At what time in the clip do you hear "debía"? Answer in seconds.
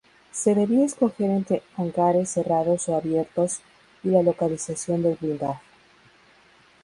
0.55-0.83